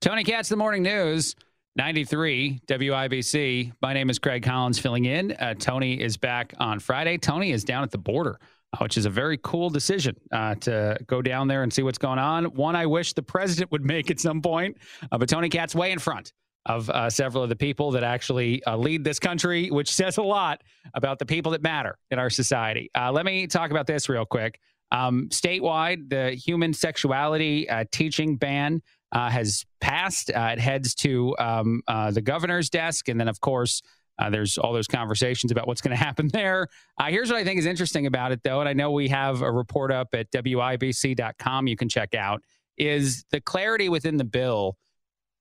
Tony 0.00 0.24
Katz, 0.24 0.48
the 0.48 0.56
morning 0.56 0.82
news. 0.82 1.34
93 1.76 2.60
WIBC. 2.66 3.72
My 3.80 3.92
name 3.92 4.10
is 4.10 4.18
Craig 4.18 4.42
Collins 4.42 4.78
filling 4.78 5.04
in. 5.04 5.32
Uh, 5.32 5.54
Tony 5.54 6.00
is 6.00 6.16
back 6.16 6.52
on 6.58 6.80
Friday. 6.80 7.18
Tony 7.18 7.52
is 7.52 7.62
down 7.62 7.84
at 7.84 7.90
the 7.90 7.98
border 7.98 8.40
which 8.80 8.96
is 8.98 9.06
a 9.06 9.10
very 9.10 9.38
cool 9.42 9.70
decision 9.70 10.14
uh, 10.32 10.54
to 10.56 10.98
go 11.06 11.22
down 11.22 11.48
there 11.48 11.62
and 11.62 11.72
see 11.72 11.82
what's 11.82 11.98
going 11.98 12.18
on. 12.18 12.44
One 12.46 12.76
I 12.76 12.86
wish 12.86 13.14
the 13.14 13.22
president 13.22 13.72
would 13.72 13.84
make 13.84 14.10
at 14.10 14.20
some 14.20 14.42
point, 14.42 14.76
uh, 15.10 15.18
but 15.18 15.28
Tony 15.28 15.48
Katz 15.48 15.74
way 15.74 15.90
in 15.90 15.98
front 15.98 16.32
of 16.66 16.90
uh, 16.90 17.08
several 17.08 17.42
of 17.42 17.48
the 17.48 17.56
people 17.56 17.90
that 17.92 18.04
actually 18.04 18.62
uh, 18.64 18.76
lead 18.76 19.04
this 19.04 19.18
country, 19.18 19.70
which 19.70 19.90
says 19.90 20.18
a 20.18 20.22
lot 20.22 20.62
about 20.92 21.18
the 21.18 21.24
people 21.24 21.52
that 21.52 21.62
matter 21.62 21.96
in 22.10 22.18
our 22.18 22.28
society. 22.28 22.90
Uh, 22.94 23.10
let 23.10 23.24
me 23.24 23.46
talk 23.46 23.70
about 23.70 23.86
this 23.86 24.08
real 24.08 24.26
quick. 24.26 24.60
Um, 24.92 25.28
statewide, 25.30 26.10
the 26.10 26.32
human 26.32 26.74
sexuality 26.74 27.68
uh, 27.68 27.84
teaching 27.90 28.36
ban 28.36 28.82
has 29.12 29.64
passed. 29.80 30.30
it 30.34 30.58
heads 30.58 30.94
to 30.96 31.36
um, 31.38 31.82
the 31.86 32.22
governor's 32.22 32.70
desk, 32.70 33.08
and 33.08 33.18
then, 33.20 33.28
of 33.28 33.40
course, 33.40 33.82
uh, 34.18 34.30
there's 34.30 34.58
all 34.58 34.72
those 34.72 34.88
conversations 34.88 35.52
about 35.52 35.66
what's 35.66 35.80
going 35.80 35.90
to 35.96 36.02
happen 36.02 36.28
there. 36.28 36.68
Uh, 36.98 37.06
here's 37.06 37.30
what 37.30 37.38
I 37.38 37.44
think 37.44 37.58
is 37.58 37.66
interesting 37.66 38.06
about 38.06 38.32
it, 38.32 38.42
though, 38.42 38.60
and 38.60 38.68
I 38.68 38.72
know 38.72 38.90
we 38.90 39.08
have 39.08 39.42
a 39.42 39.50
report 39.50 39.92
up 39.92 40.08
at 40.12 40.30
WIBC.com 40.32 41.66
you 41.66 41.76
can 41.76 41.88
check 41.88 42.14
out, 42.14 42.42
is 42.76 43.24
the 43.30 43.40
clarity 43.40 43.88
within 43.88 44.16
the 44.16 44.24
bill 44.24 44.76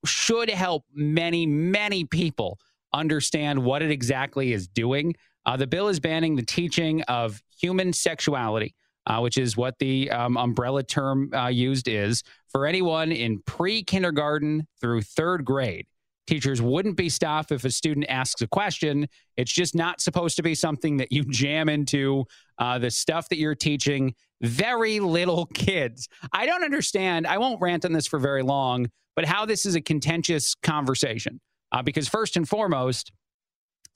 should 0.06 0.50
help 0.50 0.86
many, 0.94 1.46
many 1.46 2.06
people 2.06 2.60
understand 2.94 3.64
what 3.64 3.82
it 3.82 3.92
exactly 3.92 4.54
is 4.54 4.68
doing. 4.68 5.16
Uh, 5.46 5.58
the 5.58 5.68
bill 5.68 5.88
is 5.88 6.00
banning 6.00 6.36
the 6.36 6.46
teaching 6.46 7.02
of 7.04 7.42
human 7.60 7.94
sexuality. 7.94 8.76
Uh, 9.08 9.22
which 9.22 9.38
is 9.38 9.56
what 9.56 9.80
the 9.80 10.12
um, 10.12 10.36
umbrella 10.36 10.84
term 10.84 11.34
uh, 11.34 11.48
used 11.48 11.88
is 11.88 12.24
for 12.50 12.66
anyone 12.66 13.10
in 13.12 13.40
pre 13.46 13.82
kindergarten 13.82 14.68
through 14.82 15.02
third 15.02 15.46
grade. 15.46 15.88
Teachers 16.28 16.62
wouldn't 16.62 16.98
be 16.98 17.08
stopped 17.08 17.54
if 17.54 17.64
a 17.64 17.72
student 17.72 18.06
asks 18.10 18.42
a 18.42 18.48
question. 18.48 19.08
It's 19.38 19.52
just 19.52 19.74
not 19.74 20.02
supposed 20.02 20.36
to 20.36 20.44
be 20.44 20.56
something 20.56 20.98
that 20.98 21.10
you 21.10 21.24
jam 21.30 21.70
into 21.70 22.26
uh, 22.60 22.80
the 22.80 22.92
stuff 22.92 23.30
that 23.30 23.38
you're 23.38 23.56
teaching 23.56 24.14
very 24.42 25.00
little 25.00 25.46
kids. 25.54 26.10
I 26.34 26.46
don't 26.46 26.66
understand. 26.66 27.26
I 27.26 27.38
won't 27.38 27.62
rant 27.62 27.86
on 27.86 27.94
this 27.94 28.08
for 28.08 28.20
very 28.20 28.44
long, 28.44 28.88
but 29.16 29.24
how 29.24 29.46
this 29.46 29.66
is 29.66 29.76
a 29.76 29.82
contentious 29.82 30.54
conversation. 30.54 31.40
Uh, 31.72 31.82
because, 31.82 32.08
first 32.08 32.38
and 32.38 32.48
foremost, 32.48 33.12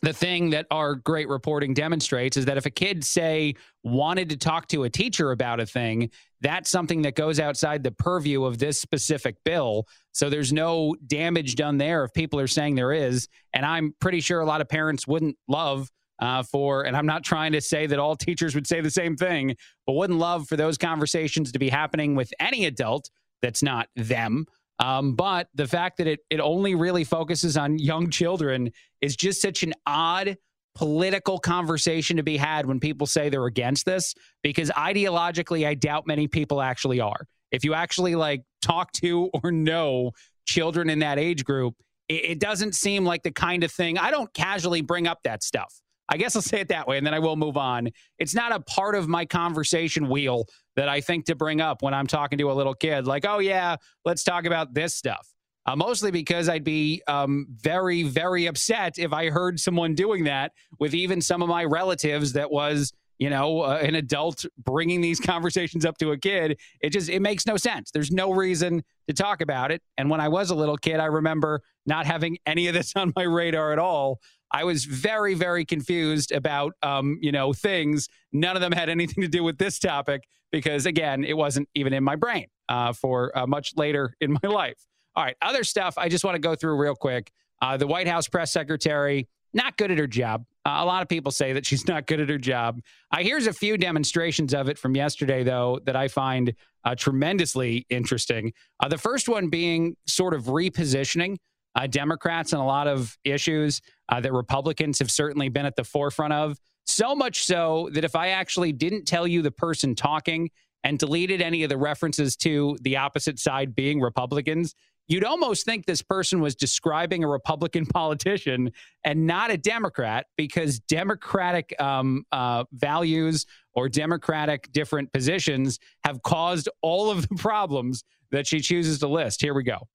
the 0.02 0.14
thing 0.14 0.50
that 0.50 0.66
our 0.72 0.96
great 0.96 1.30
reporting 1.30 1.74
demonstrates 1.74 2.36
is 2.38 2.46
that 2.46 2.58
if 2.58 2.66
a 2.66 2.72
kid 2.72 3.04
say 3.04 3.54
wanted 3.84 4.30
to 4.30 4.38
talk 4.38 4.68
to 4.68 4.84
a 4.84 4.90
teacher 4.90 5.32
about 5.32 5.60
a 5.60 5.66
thing 5.66 6.10
that's 6.42 6.72
something 6.72 7.04
that 7.04 7.16
goes 7.16 7.40
outside 7.40 7.84
the 7.84 7.92
purview 7.92 8.44
of 8.44 8.58
this 8.58 8.80
specific 8.82 9.36
bill. 9.46 9.88
So 10.12 10.30
there's 10.30 10.52
no 10.52 10.96
damage 11.06 11.56
done 11.56 11.78
there 11.78 12.04
if 12.04 12.14
people 12.14 12.40
are 12.40 12.48
saying 12.48 12.76
there 12.76 12.92
is. 12.92 13.28
And 13.54 13.66
i'm 13.66 13.94
pretty 14.00 14.22
sure 14.22 14.42
a 14.42 14.46
lot 14.46 14.62
of 14.62 14.68
parents 14.68 15.08
wouldn't 15.08 15.38
love 15.48 15.90
uh, 16.20 16.44
for 16.44 16.84
and 16.84 16.96
i'm 16.96 17.06
not 17.06 17.24
trying 17.24 17.52
to 17.52 17.62
say 17.62 17.88
that 17.88 18.00
all 18.00 18.16
teachers 18.28 18.56
would 18.56 18.68
say 18.68 18.82
the 18.82 18.92
same 18.92 19.16
thing 19.16 19.56
but 19.86 19.94
wouldn't 19.94 20.20
love 20.20 20.48
for 20.48 20.56
those 20.56 20.78
conversations 20.78 21.52
to 21.52 21.60
be 21.60 21.70
happening 21.70 22.16
with 22.16 22.32
any 22.40 22.66
adult 22.66 23.10
that's 23.42 23.64
not 23.64 23.88
them 23.96 24.46
um, 24.82 25.14
but 25.14 25.48
the 25.54 25.68
fact 25.68 25.98
that 25.98 26.08
it, 26.08 26.22
it 26.32 26.40
only 26.40 26.74
really 26.74 27.04
focuses 27.04 27.56
on 27.56 27.78
young 27.78 28.10
children 28.10 28.72
is 29.00 29.16
just 29.16 29.40
such 29.40 29.62
an 29.62 29.74
odd 29.86 30.38
political 30.74 31.38
conversation 31.38 32.18
to 32.18 32.24
be 32.24 32.36
had 32.36 32.66
when 32.66 32.80
people 32.80 33.06
say 33.06 33.30
they're 33.30 33.46
against 33.46 33.86
this 33.86 34.16
because 34.42 34.72
ideologically 34.72 35.68
I 35.68 35.76
doubt 35.76 36.08
many 36.08 36.28
people 36.28 36.62
actually 36.62 37.00
are. 37.00 37.28
If 37.52 37.64
you 37.64 37.76
actually 37.76 38.16
like 38.16 38.42
talk 38.64 38.92
to 38.94 39.30
or 39.44 39.52
know 39.52 40.12
children 40.48 40.90
in 40.90 41.00
that 41.00 41.20
age 41.20 41.46
group, 41.46 41.76
it, 42.10 42.32
it 42.32 42.40
doesn't 42.40 42.74
seem 42.74 43.06
like 43.06 43.22
the 43.22 43.32
kind 43.32 43.64
of 43.64 43.72
thing 43.72 44.00
I 44.00 44.10
don't 44.10 44.34
casually 44.34 44.82
bring 44.82 45.06
up 45.06 45.20
that 45.26 45.44
stuff. 45.44 45.80
I 46.10 46.18
guess 46.18 46.36
I'll 46.36 46.42
say 46.42 46.60
it 46.60 46.70
that 46.70 46.88
way 46.88 46.98
and 46.98 47.06
then 47.06 47.14
I 47.14 47.20
will 47.20 47.38
move 47.38 47.56
on. 47.56 47.90
It's 48.18 48.34
not 48.34 48.52
a 48.52 48.60
part 48.62 48.96
of 48.96 49.08
my 49.08 49.26
conversation 49.26 50.10
wheel 50.10 50.48
that 50.76 50.90
I 50.90 51.02
think 51.02 51.26
to 51.26 51.36
bring 51.36 51.62
up 51.62 51.82
when 51.82 51.94
I'm 51.94 52.08
talking 52.08 52.38
to 52.40 52.52
a 52.52 52.54
little 52.54 52.74
kid, 52.74 53.08
like, 53.08 53.26
oh, 53.26 53.40
yeah, 53.40 53.76
let's 54.06 54.24
talk 54.24 54.46
about 54.46 54.74
this 54.74 54.96
stuff. 54.96 55.28
Uh, 55.66 55.76
mostly 55.76 56.10
because 56.10 56.50
I'd 56.50 56.64
be 56.64 57.04
um, 57.08 57.46
very, 57.50 58.04
very 58.04 58.48
upset 58.48 58.98
if 58.98 59.14
I 59.14 59.30
heard 59.30 59.60
someone 59.60 59.94
doing 59.94 60.24
that 60.24 60.54
with 60.80 60.96
even 60.96 61.22
some 61.22 61.44
of 61.44 61.50
my 61.50 61.64
relatives 61.66 62.34
that 62.34 62.50
was, 62.50 62.94
you 63.20 63.30
know, 63.30 63.62
uh, 63.62 63.78
an 63.82 63.94
adult 63.94 64.44
bringing 64.58 65.02
these 65.02 65.20
conversations 65.20 65.86
up 65.86 66.00
to 66.00 66.12
a 66.12 66.18
kid. 66.18 66.60
It 66.82 66.90
just, 66.90 67.10
it 67.10 67.20
makes 67.20 67.46
no 67.46 67.58
sense. 67.58 67.92
There's 67.92 68.12
no 68.12 68.32
reason 68.32 68.84
to 69.08 69.14
talk 69.14 69.42
about 69.42 69.72
it. 69.72 69.84
And 70.00 70.10
when 70.10 70.20
I 70.20 70.30
was 70.30 70.50
a 70.50 70.56
little 70.56 70.78
kid, 70.78 71.00
I 71.00 71.06
remember 71.06 71.62
not 71.86 72.08
having 72.08 72.40
any 72.48 72.68
of 72.68 72.74
this 72.74 72.94
on 72.96 73.14
my 73.16 73.24
radar 73.24 73.72
at 73.72 73.80
all. 73.80 74.20
I 74.52 74.64
was 74.64 74.86
very, 74.86 75.34
very 75.34 75.66
confused 75.66 76.32
about, 76.32 76.74
um, 76.84 77.18
you 77.22 77.32
know, 77.32 77.54
things. 77.54 78.10
None 78.34 78.56
of 78.56 78.62
them 78.62 78.72
had 78.72 78.90
anything 78.90 79.22
to 79.22 79.28
do 79.28 79.44
with 79.44 79.58
this 79.58 79.80
topic 79.80 80.28
because, 80.52 80.86
again, 80.86 81.24
it 81.24 81.36
wasn't 81.36 81.70
even 81.74 81.94
in 81.94 82.04
my 82.04 82.16
brain 82.16 82.48
uh, 82.70 82.94
for 82.94 83.38
uh, 83.38 83.48
much 83.48 83.74
later 83.78 84.16
in 84.20 84.34
my 84.34 84.50
life. 84.50 84.86
All 85.16 85.24
right, 85.24 85.36
other 85.42 85.64
stuff 85.64 85.98
I 85.98 86.10
just 86.10 86.24
want 86.24 86.36
to 86.36 86.40
go 86.40 86.56
through 86.56 86.76
real 86.76 86.96
quick. 86.96 87.32
Uh, 87.62 87.78
the 87.78 87.88
White 87.88 88.08
House 88.08 88.28
press 88.28 88.52
secretary, 88.52 89.28
not 89.54 89.78
good 89.78 89.92
at 89.92 89.98
her 89.98 90.08
job. 90.08 90.46
Uh, 90.66 90.78
a 90.80 90.86
lot 90.86 91.02
of 91.02 91.10
people 91.10 91.32
say 91.32 91.54
that 91.54 91.66
she's 91.66 91.88
not 91.88 92.08
good 92.08 92.20
at 92.20 92.30
her 92.30 92.38
job. 92.38 92.80
Uh, 93.12 93.18
here's 93.20 93.48
a 93.48 93.54
few 93.54 93.78
demonstrations 93.78 94.54
of 94.54 94.70
it 94.70 94.78
from 94.78 94.96
yesterday, 94.96 95.44
though, 95.44 95.80
that 95.86 95.96
I 95.96 96.08
find 96.08 96.54
uh, 96.84 96.96
tremendously 96.96 97.86
interesting. 97.90 98.54
The 98.90 98.98
first 98.98 99.30
one 99.30 99.50
being 99.50 99.96
sort 100.08 100.34
of 100.34 100.46
repositioning 100.46 101.38
uh, 101.76 101.88
Democrats 101.88 102.54
on 102.54 102.60
a 102.60 102.66
lot 102.66 102.88
of 102.88 103.18
issues 103.24 103.82
uh, 104.10 104.20
that 104.20 104.34
Republicans 104.34 105.00
have 105.00 105.12
certainly 105.12 105.50
been 105.50 105.66
at 105.66 105.76
the 105.76 105.84
forefront 105.84 106.34
of. 106.34 106.58
So 106.86 107.16
much 107.16 107.44
so 107.44 107.90
that 107.94 108.04
if 108.04 108.16
I 108.16 108.30
actually 108.30 108.74
didn't 108.74 109.06
tell 109.06 109.28
you 109.28 109.42
the 109.42 109.52
person 109.52 109.96
talking 109.96 110.50
and 110.84 110.98
deleted 110.98 111.42
any 111.42 111.64
of 111.64 111.70
the 111.70 111.78
references 111.78 112.36
to 112.38 112.78
the 112.82 112.98
opposite 112.98 113.40
side 113.40 113.76
being 113.76 114.02
Republicans, 114.02 114.74
you'd 115.08 115.24
almost 115.24 115.66
think 115.66 115.86
this 115.86 116.02
person 116.02 116.42
was 116.42 116.56
describing 116.56 117.24
a 117.24 117.28
Republican 117.28 117.86
politician 117.94 118.72
and 119.04 119.28
not 119.28 119.52
a 119.52 119.58
Democrat 119.58 120.26
because 120.38 120.80
Democratic 120.80 121.80
um, 121.80 122.26
uh, 122.32 122.64
values 122.72 123.46
or 123.74 123.88
Democratic 123.88 124.72
different 124.72 125.12
positions 125.14 125.80
have 126.04 126.22
caused 126.24 126.68
all 126.82 127.12
of 127.12 127.28
the 127.28 127.36
problems 127.38 128.04
that 128.32 128.48
she 128.48 128.60
chooses 128.60 129.00
to 129.00 129.08
list. 129.08 129.42
Here 129.42 129.54
we 129.54 129.64
go. 129.64 129.88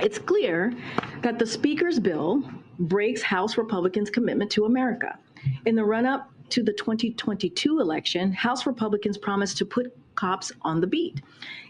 It's 0.00 0.18
clear 0.18 0.72
that 1.22 1.38
the 1.38 1.46
Speaker's 1.46 1.98
bill 1.98 2.42
breaks 2.78 3.22
House 3.22 3.58
Republicans' 3.58 4.10
commitment 4.10 4.50
to 4.52 4.64
America. 4.64 5.18
In 5.66 5.74
the 5.74 5.84
run 5.84 6.06
up 6.06 6.30
to 6.50 6.62
the 6.62 6.72
2022 6.72 7.80
election, 7.80 8.32
House 8.32 8.66
Republicans 8.66 9.18
promised 9.18 9.58
to 9.58 9.66
put 9.66 9.94
cops 10.14 10.50
on 10.62 10.80
the 10.80 10.86
beat. 10.86 11.20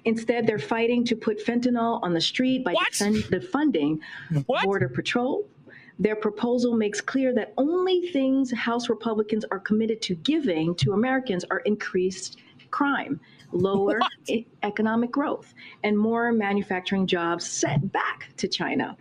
Instead, 0.05 0.47
they're 0.47 0.59
fighting 0.59 1.05
to 1.05 1.17
put 1.17 1.45
fentanyl 1.45 2.03
on 2.03 2.15
the 2.15 2.21
street 2.21 2.65
by 2.65 2.75
defend, 2.89 3.17
defunding 3.25 3.99
what? 4.47 4.65
Border 4.65 4.89
Patrol. 4.89 5.47
Their 5.99 6.17
proposal 6.17 6.77
makes 6.77 7.01
clear 7.01 7.35
that 7.35 7.53
only 7.59 8.09
things 8.09 8.53
House 8.53 8.89
Republicans 8.89 9.45
are 9.51 9.59
committed 9.59 10.01
to 10.03 10.15
giving 10.15 10.75
to 10.77 10.93
Americans 10.93 11.45
are 11.51 11.59
increased 11.61 12.39
crime 12.71 13.21
lower 13.53 14.01
e- 14.29 14.47
economic 14.63 15.11
growth, 15.11 15.55
and 15.85 15.99
more 15.99 16.33
manufacturing 16.33 17.07
jobs 17.07 17.47
sent 17.47 17.93
back 17.93 18.31
to 18.37 18.49
China. 18.49 18.97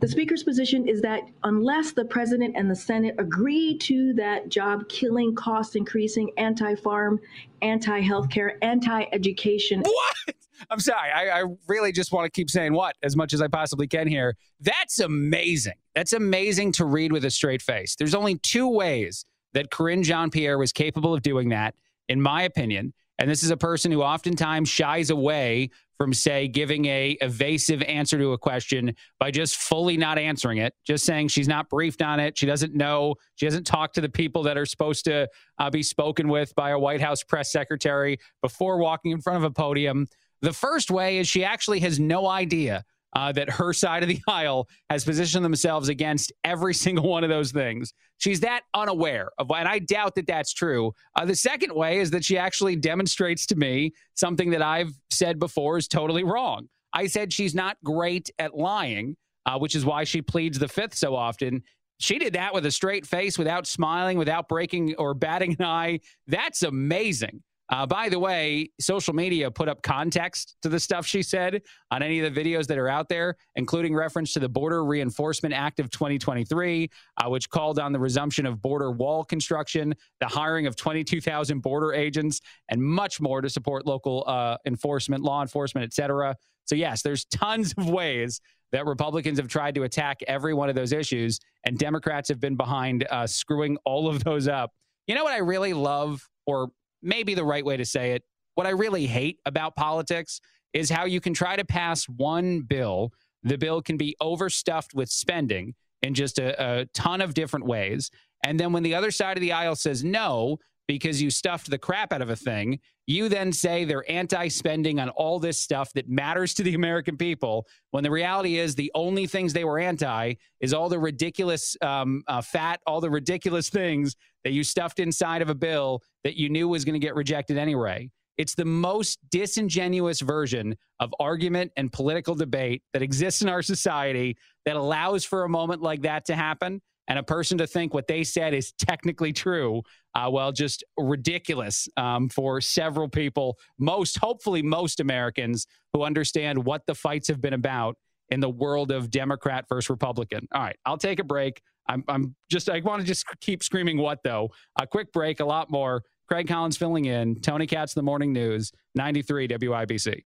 The 0.00 0.08
Speaker's 0.08 0.44
position 0.44 0.86
is 0.86 1.00
that 1.02 1.22
unless 1.42 1.92
the 1.92 2.04
President 2.04 2.54
and 2.56 2.70
the 2.70 2.76
Senate 2.76 3.16
agree 3.18 3.76
to 3.78 4.12
that 4.14 4.48
job 4.48 4.88
killing, 4.88 5.34
cost 5.34 5.74
increasing, 5.74 6.30
anti 6.36 6.76
farm, 6.76 7.18
anti 7.62 8.00
healthcare, 8.00 8.56
anti 8.62 9.06
education. 9.12 9.82
What? 9.82 10.34
I'm 10.70 10.80
sorry. 10.80 11.10
I, 11.10 11.40
I, 11.40 11.44
really 11.66 11.92
just 11.92 12.12
want 12.12 12.26
to 12.26 12.30
keep 12.30 12.50
saying 12.50 12.72
what 12.72 12.96
as 13.02 13.16
much 13.16 13.32
as 13.32 13.40
I 13.40 13.48
possibly 13.48 13.86
can 13.86 14.06
here. 14.06 14.36
That's 14.60 15.00
amazing. 15.00 15.74
That's 15.94 16.12
amazing 16.12 16.72
to 16.72 16.84
read 16.84 17.12
with 17.12 17.24
a 17.24 17.30
straight 17.30 17.62
face. 17.62 17.96
There's 17.96 18.14
only 18.14 18.38
two 18.38 18.68
ways 18.68 19.24
that 19.52 19.70
Karine 19.70 20.02
Jean 20.02 20.30
Pierre 20.30 20.58
was 20.58 20.72
capable 20.72 21.14
of 21.14 21.22
doing 21.22 21.48
that, 21.50 21.74
in 22.08 22.20
my 22.20 22.42
opinion. 22.42 22.92
And 23.18 23.30
this 23.30 23.42
is 23.42 23.50
a 23.50 23.56
person 23.56 23.90
who 23.90 24.02
oftentimes 24.02 24.68
shies 24.68 25.10
away 25.10 25.70
from 25.96 26.14
say 26.14 26.46
giving 26.46 26.84
a 26.86 27.18
evasive 27.20 27.82
answer 27.82 28.18
to 28.18 28.32
a 28.32 28.38
question 28.38 28.94
by 29.18 29.32
just 29.32 29.56
fully 29.56 29.96
not 29.96 30.16
answering 30.16 30.58
it 30.58 30.72
just 30.86 31.04
saying 31.04 31.26
she's 31.26 31.48
not 31.48 31.68
briefed 31.68 32.02
on 32.02 32.20
it 32.20 32.38
she 32.38 32.46
doesn't 32.46 32.72
know 32.72 33.16
she 33.34 33.46
hasn't 33.46 33.66
talked 33.66 33.96
to 33.96 34.00
the 34.00 34.08
people 34.08 34.44
that 34.44 34.56
are 34.56 34.64
supposed 34.64 35.04
to 35.04 35.28
uh, 35.58 35.68
be 35.68 35.82
spoken 35.82 36.28
with 36.28 36.54
by 36.54 36.70
a 36.70 36.78
white 36.78 37.00
house 37.00 37.24
press 37.24 37.50
secretary 37.50 38.18
before 38.42 38.78
walking 38.78 39.10
in 39.10 39.20
front 39.20 39.36
of 39.36 39.44
a 39.44 39.50
podium. 39.50 40.06
The 40.40 40.52
first 40.52 40.90
way 40.90 41.18
is 41.18 41.28
she 41.28 41.44
actually 41.44 41.80
has 41.80 41.98
no 41.98 42.28
idea 42.28 42.84
uh, 43.14 43.32
that 43.32 43.50
her 43.50 43.72
side 43.72 44.02
of 44.02 44.08
the 44.08 44.20
aisle 44.28 44.68
has 44.90 45.04
positioned 45.04 45.44
themselves 45.44 45.88
against 45.88 46.32
every 46.44 46.74
single 46.74 47.08
one 47.08 47.24
of 47.24 47.30
those 47.30 47.52
things. 47.52 47.92
She's 48.18 48.40
that 48.40 48.62
unaware 48.74 49.30
of, 49.38 49.50
and 49.50 49.68
I 49.68 49.78
doubt 49.78 50.14
that 50.16 50.26
that's 50.26 50.52
true. 50.52 50.92
Uh, 51.16 51.24
the 51.24 51.36
second 51.36 51.72
way 51.72 51.98
is 51.98 52.10
that 52.10 52.24
she 52.24 52.36
actually 52.36 52.76
demonstrates 52.76 53.46
to 53.46 53.56
me 53.56 53.92
something 54.14 54.50
that 54.50 54.62
I've 54.62 54.92
said 55.10 55.38
before 55.38 55.78
is 55.78 55.88
totally 55.88 56.24
wrong. 56.24 56.68
I 56.92 57.06
said 57.06 57.32
she's 57.32 57.54
not 57.54 57.76
great 57.84 58.30
at 58.38 58.54
lying, 58.54 59.16
uh, 59.46 59.58
which 59.58 59.74
is 59.74 59.84
why 59.84 60.04
she 60.04 60.22
pleads 60.22 60.58
the 60.58 60.68
fifth 60.68 60.94
so 60.94 61.14
often. 61.14 61.62
She 62.00 62.18
did 62.18 62.34
that 62.34 62.54
with 62.54 62.64
a 62.64 62.70
straight 62.70 63.06
face, 63.06 63.38
without 63.38 63.66
smiling, 63.66 64.18
without 64.18 64.48
breaking 64.48 64.94
or 64.96 65.14
batting 65.14 65.56
an 65.58 65.64
eye. 65.64 66.00
That's 66.26 66.62
amazing. 66.62 67.42
Uh, 67.70 67.86
by 67.86 68.08
the 68.08 68.18
way, 68.18 68.70
social 68.80 69.14
media 69.14 69.50
put 69.50 69.68
up 69.68 69.82
context 69.82 70.56
to 70.62 70.68
the 70.68 70.80
stuff 70.80 71.06
she 71.06 71.22
said 71.22 71.60
on 71.90 72.02
any 72.02 72.18
of 72.20 72.34
the 72.34 72.40
videos 72.40 72.66
that 72.66 72.78
are 72.78 72.88
out 72.88 73.08
there, 73.08 73.36
including 73.56 73.94
reference 73.94 74.32
to 74.32 74.40
the 74.40 74.48
Border 74.48 74.84
Reinforcement 74.84 75.54
Act 75.54 75.78
of 75.78 75.90
2023, 75.90 76.88
uh, 77.18 77.28
which 77.28 77.50
called 77.50 77.78
on 77.78 77.92
the 77.92 77.98
resumption 77.98 78.46
of 78.46 78.62
border 78.62 78.90
wall 78.90 79.22
construction, 79.22 79.94
the 80.20 80.26
hiring 80.26 80.66
of 80.66 80.76
22,000 80.76 81.60
border 81.60 81.92
agents, 81.92 82.40
and 82.70 82.82
much 82.82 83.20
more 83.20 83.42
to 83.42 83.50
support 83.50 83.86
local 83.86 84.24
uh, 84.26 84.56
enforcement, 84.64 85.22
law 85.22 85.42
enforcement, 85.42 85.84
et 85.84 85.92
cetera. 85.92 86.34
So, 86.64 86.74
yes, 86.74 87.02
there's 87.02 87.26
tons 87.26 87.74
of 87.76 87.88
ways 87.88 88.40
that 88.72 88.86
Republicans 88.86 89.38
have 89.38 89.48
tried 89.48 89.74
to 89.74 89.82
attack 89.82 90.20
every 90.26 90.54
one 90.54 90.68
of 90.68 90.74
those 90.74 90.92
issues, 90.92 91.38
and 91.64 91.78
Democrats 91.78 92.28
have 92.28 92.40
been 92.40 92.56
behind 92.56 93.06
uh, 93.10 93.26
screwing 93.26 93.76
all 93.84 94.08
of 94.08 94.24
those 94.24 94.48
up. 94.48 94.72
You 95.06 95.14
know 95.14 95.24
what 95.24 95.32
I 95.32 95.38
really 95.38 95.72
love, 95.72 96.26
or 96.46 96.70
maybe 97.02 97.34
the 97.34 97.44
right 97.44 97.64
way 97.64 97.76
to 97.76 97.84
say 97.84 98.12
it. 98.12 98.22
What 98.54 98.66
I 98.66 98.70
really 98.70 99.06
hate 99.06 99.38
about 99.46 99.76
politics 99.76 100.40
is 100.72 100.90
how 100.90 101.04
you 101.04 101.20
can 101.20 101.34
try 101.34 101.56
to 101.56 101.64
pass 101.64 102.04
one 102.08 102.60
bill. 102.62 103.12
The 103.42 103.58
bill 103.58 103.82
can 103.82 103.96
be 103.96 104.16
overstuffed 104.20 104.94
with 104.94 105.08
spending 105.08 105.74
in 106.02 106.14
just 106.14 106.38
a, 106.38 106.80
a 106.80 106.86
ton 106.86 107.20
of 107.20 107.34
different 107.34 107.66
ways. 107.66 108.10
And 108.44 108.58
then 108.58 108.72
when 108.72 108.82
the 108.82 108.94
other 108.94 109.10
side 109.10 109.36
of 109.36 109.40
the 109.40 109.52
aisle 109.52 109.76
says 109.76 110.04
no, 110.04 110.58
because 110.86 111.20
you 111.20 111.30
stuffed 111.30 111.70
the 111.70 111.78
crap 111.78 112.12
out 112.12 112.22
of 112.22 112.30
a 112.30 112.36
thing, 112.36 112.80
you 113.06 113.28
then 113.28 113.52
say 113.52 113.84
they're 113.84 114.10
anti 114.10 114.48
spending 114.48 114.98
on 114.98 115.10
all 115.10 115.38
this 115.38 115.58
stuff 115.58 115.92
that 115.92 116.08
matters 116.08 116.54
to 116.54 116.62
the 116.62 116.74
American 116.74 117.16
people. 117.16 117.66
When 117.90 118.02
the 118.02 118.10
reality 118.10 118.58
is, 118.58 118.74
the 118.74 118.90
only 118.94 119.26
things 119.26 119.52
they 119.52 119.64
were 119.64 119.78
anti 119.78 120.34
is 120.60 120.74
all 120.74 120.88
the 120.88 120.98
ridiculous 120.98 121.76
um, 121.80 122.22
uh, 122.26 122.42
fat, 122.42 122.80
all 122.86 123.00
the 123.00 123.10
ridiculous 123.10 123.68
things 123.68 124.16
that 124.48 124.54
you 124.54 124.64
stuffed 124.64 124.98
inside 124.98 125.42
of 125.42 125.50
a 125.50 125.54
bill 125.54 126.02
that 126.24 126.38
you 126.38 126.48
knew 126.48 126.66
was 126.68 126.82
going 126.82 126.94
to 126.94 127.06
get 127.06 127.14
rejected 127.14 127.58
anyway. 127.58 128.08
It's 128.38 128.54
the 128.54 128.64
most 128.64 129.18
disingenuous 129.30 130.22
version 130.22 130.74
of 131.00 131.14
argument 131.20 131.70
and 131.76 131.92
political 131.92 132.34
debate 132.34 132.82
that 132.94 133.02
exists 133.02 133.42
in 133.42 133.50
our 133.50 133.60
society 133.60 134.38
that 134.64 134.74
allows 134.74 135.22
for 135.22 135.44
a 135.44 135.50
moment 135.50 135.82
like 135.82 136.00
that 136.00 136.24
to 136.24 136.34
happen 136.34 136.80
and 137.08 137.18
a 137.18 137.22
person 137.22 137.58
to 137.58 137.66
think 137.66 137.92
what 137.92 138.06
they 138.06 138.24
said 138.24 138.54
is 138.54 138.72
technically 138.72 139.34
true, 139.34 139.82
uh, 140.14 140.30
well, 140.32 140.50
just 140.50 140.82
ridiculous 140.96 141.86
um, 141.98 142.30
for 142.30 142.62
several 142.62 143.06
people, 143.06 143.58
most, 143.78 144.16
hopefully, 144.16 144.62
most 144.62 144.98
Americans 144.98 145.66
who 145.92 146.04
understand 146.04 146.64
what 146.64 146.86
the 146.86 146.94
fights 146.94 147.28
have 147.28 147.42
been 147.42 147.52
about 147.52 147.96
in 148.30 148.40
the 148.40 148.48
world 148.48 148.92
of 148.92 149.10
Democrat 149.10 149.66
versus 149.68 149.90
Republican. 149.90 150.48
All 150.54 150.62
right, 150.62 150.76
I'll 150.86 150.96
take 150.96 151.18
a 151.18 151.24
break. 151.24 151.60
I'm, 151.88 152.04
I'm 152.08 152.34
just, 152.50 152.68
I 152.68 152.80
want 152.80 153.00
to 153.00 153.06
just 153.06 153.24
keep 153.40 153.62
screaming 153.62 153.98
what 153.98 154.18
though? 154.22 154.50
A 154.80 154.86
quick 154.86 155.12
break, 155.12 155.40
a 155.40 155.44
lot 155.44 155.70
more. 155.70 156.02
Craig 156.28 156.46
Collins 156.46 156.76
filling 156.76 157.06
in, 157.06 157.40
Tony 157.40 157.66
Katz, 157.66 157.94
the 157.94 158.02
morning 158.02 158.32
news, 158.32 158.70
93 158.94 159.48
WIBC. 159.48 160.20